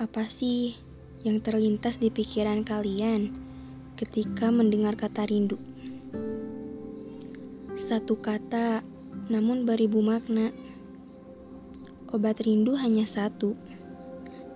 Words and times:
Apa 0.00 0.24
sih 0.24 0.80
yang 1.28 1.44
terlintas 1.44 2.00
di 2.00 2.08
pikiran 2.08 2.64
kalian 2.64 3.36
ketika 4.00 4.48
mendengar 4.48 4.96
kata 4.96 5.28
rindu? 5.28 5.60
Satu 7.84 8.16
kata, 8.16 8.80
namun 9.28 9.68
beribu 9.68 10.00
makna. 10.00 10.56
Obat 12.16 12.40
rindu 12.40 12.80
hanya 12.80 13.04
satu, 13.04 13.52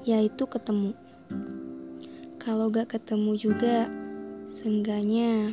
yaitu 0.09 0.49
ketemu. 0.49 0.97
Kalau 2.41 2.73
gak 2.73 2.97
ketemu 2.97 3.37
juga, 3.37 3.85
seenggaknya 4.65 5.53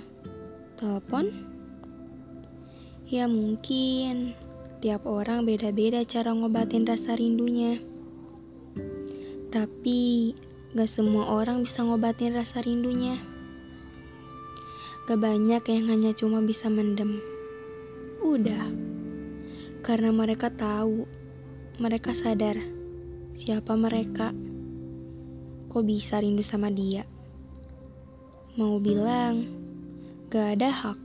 telepon. 0.80 1.36
Ya 3.12 3.28
mungkin 3.28 4.40
tiap 4.80 5.04
orang 5.04 5.44
beda-beda 5.44 6.08
cara 6.08 6.32
ngobatin 6.32 6.88
rasa 6.88 7.20
rindunya. 7.20 7.91
Tapi 9.52 10.32
gak 10.72 10.88
semua 10.88 11.28
orang 11.28 11.68
bisa 11.68 11.84
ngobatin 11.84 12.32
rasa 12.32 12.64
rindunya. 12.64 13.20
Gak 15.12 15.20
banyak 15.20 15.60
yang 15.68 15.86
hanya 15.92 16.16
cuma 16.16 16.40
bisa 16.40 16.72
mendem. 16.72 17.20
Udah. 18.24 18.72
Karena 19.84 20.16
mereka 20.16 20.48
tahu, 20.48 21.04
mereka 21.84 22.16
sadar 22.16 22.56
siapa 23.36 23.76
mereka. 23.76 24.32
Kok 25.68 25.84
bisa 25.84 26.24
rindu 26.24 26.48
sama 26.48 26.72
dia? 26.72 27.04
Mau 28.56 28.80
bilang, 28.80 29.52
gak 30.32 30.56
ada 30.56 30.72
hak. 30.72 31.00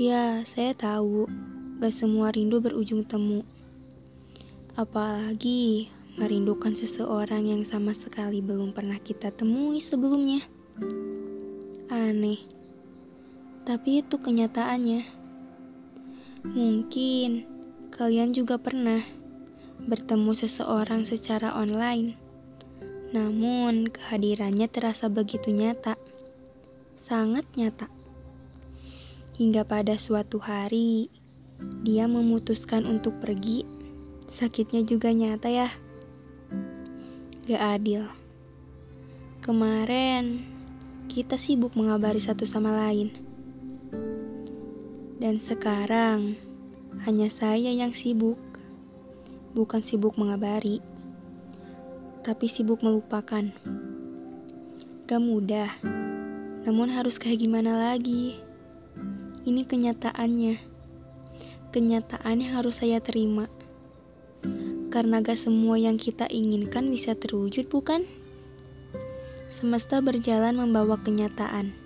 Ya, 0.00 0.48
saya 0.48 0.72
tahu, 0.72 1.28
gak 1.76 1.92
semua 1.92 2.32
rindu 2.32 2.56
berujung 2.56 3.04
temu. 3.04 3.44
Apalagi 4.76 5.92
merindukan 6.16 6.72
seseorang 6.72 7.44
yang 7.44 7.62
sama 7.68 7.92
sekali 7.92 8.40
belum 8.40 8.72
pernah 8.72 8.96
kita 8.96 9.28
temui 9.36 9.84
sebelumnya. 9.84 10.40
Aneh, 11.92 12.40
tapi 13.68 14.00
itu 14.00 14.16
kenyataannya. 14.16 15.04
Mungkin 16.48 17.44
kalian 17.92 18.32
juga 18.32 18.56
pernah 18.56 19.04
bertemu 19.84 20.32
seseorang 20.32 21.04
secara 21.04 21.52
online, 21.52 22.16
namun 23.12 23.92
kehadirannya 23.92 24.72
terasa 24.72 25.12
begitu 25.12 25.52
nyata, 25.52 26.00
sangat 27.04 27.44
nyata. 27.60 27.92
Hingga 29.36 29.68
pada 29.68 30.00
suatu 30.00 30.40
hari, 30.40 31.12
dia 31.84 32.08
memutuskan 32.08 32.88
untuk 32.88 33.20
pergi. 33.20 33.68
Sakitnya 34.32 34.80
juga 34.80 35.12
nyata, 35.12 35.52
ya 35.52 35.68
gak 37.46 37.78
adil. 37.78 38.10
Kemarin 39.38 40.42
kita 41.06 41.38
sibuk 41.38 41.78
mengabari 41.78 42.18
satu 42.18 42.42
sama 42.42 42.74
lain. 42.74 43.14
Dan 45.22 45.38
sekarang 45.38 46.34
hanya 47.06 47.30
saya 47.30 47.70
yang 47.70 47.94
sibuk. 47.94 48.34
Bukan 49.54 49.80
sibuk 49.86 50.18
mengabari, 50.18 50.82
tapi 52.26 52.50
sibuk 52.50 52.82
melupakan. 52.82 53.48
Gak 55.06 55.22
mudah, 55.22 55.70
namun 56.66 56.90
harus 56.90 57.14
kayak 57.16 57.46
gimana 57.46 57.94
lagi. 57.94 58.42
Ini 59.46 59.62
kenyataannya. 59.70 60.58
Kenyataan 61.70 62.36
yang 62.42 62.52
harus 62.58 62.82
saya 62.82 62.98
terima. 62.98 63.46
Karena 64.96 65.20
gak 65.20 65.36
semua 65.36 65.76
yang 65.76 66.00
kita 66.00 66.24
inginkan 66.32 66.88
bisa 66.88 67.12
terwujud, 67.12 67.68
bukan? 67.68 68.08
Semesta 69.60 70.00
berjalan 70.00 70.56
membawa 70.56 70.96
kenyataan. 70.96 71.76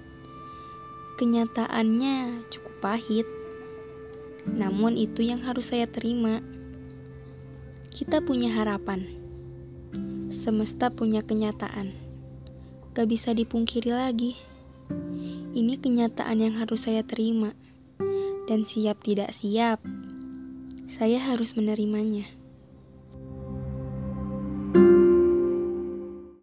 Kenyataannya 1.19 2.47
cukup 2.55 2.75
pahit. 2.79 3.27
Namun 4.47 4.95
itu 4.95 5.27
yang 5.27 5.43
harus 5.43 5.75
saya 5.75 5.91
terima. 5.91 6.39
Kita 7.91 8.23
punya 8.23 8.55
harapan. 8.55 9.03
Semesta 10.31 10.95
punya 10.95 11.27
kenyataan. 11.27 11.91
Gak 12.95 13.11
bisa 13.11 13.35
dipungkiri 13.35 13.91
lagi. 13.91 14.39
Ini 15.51 15.83
kenyataan 15.83 16.47
yang 16.47 16.63
harus 16.63 16.87
saya 16.87 17.03
terima. 17.03 17.59
Dan 18.47 18.63
siap 18.63 19.03
tidak 19.03 19.35
siap, 19.35 19.83
saya 20.95 21.19
harus 21.19 21.59
menerimanya. 21.59 22.39